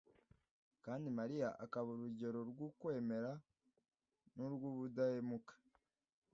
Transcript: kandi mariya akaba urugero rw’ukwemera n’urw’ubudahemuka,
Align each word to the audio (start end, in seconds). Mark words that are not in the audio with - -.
kandi 0.85 1.07
mariya 1.19 1.47
akaba 1.65 1.87
urugero 1.95 2.39
rw’ukwemera 2.49 3.31
n’urw’ubudahemuka, 4.35 5.53